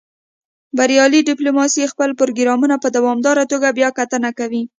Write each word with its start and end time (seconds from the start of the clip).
بریالۍ 0.77 1.21
ډیپلوماسي 1.29 1.83
خپل 1.93 2.09
پروګرامونه 2.19 2.75
په 2.83 2.87
دوامداره 2.95 3.43
توګه 3.51 3.67
بیاکتنه 3.77 4.29
کوي 4.39 4.63